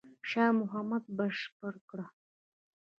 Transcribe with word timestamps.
شاه 0.29 0.51
محمود 0.57 1.05
بشپړ 1.17 1.73
کړ. 1.89 1.99